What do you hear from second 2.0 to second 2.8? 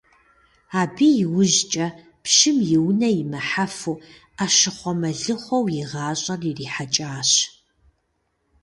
пщым и